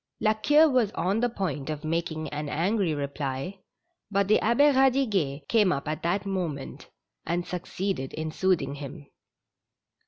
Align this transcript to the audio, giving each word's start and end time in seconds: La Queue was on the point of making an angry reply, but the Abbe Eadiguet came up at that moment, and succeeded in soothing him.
La 0.19 0.33
Queue 0.33 0.67
was 0.67 0.91
on 0.93 1.19
the 1.19 1.29
point 1.29 1.69
of 1.69 1.83
making 1.83 2.27
an 2.29 2.49
angry 2.49 2.95
reply, 2.95 3.59
but 4.09 4.27
the 4.27 4.39
Abbe 4.39 4.63
Eadiguet 4.71 5.47
came 5.47 5.71
up 5.71 5.87
at 5.87 6.01
that 6.01 6.25
moment, 6.25 6.89
and 7.23 7.45
succeeded 7.45 8.11
in 8.13 8.31
soothing 8.31 8.73
him. 8.73 9.05